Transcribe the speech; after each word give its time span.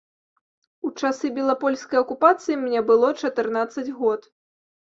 У 0.89 0.89
часы 1.03 1.29
белапольскай 1.35 2.01
акупацыі 2.03 2.57
мне 2.65 2.79
было 2.89 3.13
чатырнаццаць 3.25 3.89
год. 4.01 4.21